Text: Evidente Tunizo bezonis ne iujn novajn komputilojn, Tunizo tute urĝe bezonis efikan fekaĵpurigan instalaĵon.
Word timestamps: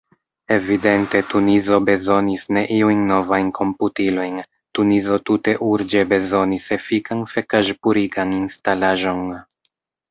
Evidente 0.55 1.19
Tunizo 1.33 1.77
bezonis 1.89 2.45
ne 2.57 2.63
iujn 2.77 3.03
novajn 3.11 3.53
komputilojn, 3.59 4.41
Tunizo 4.79 5.21
tute 5.33 5.57
urĝe 5.69 6.03
bezonis 6.17 6.71
efikan 6.81 7.25
fekaĵpurigan 7.37 8.35
instalaĵon. 8.43 9.27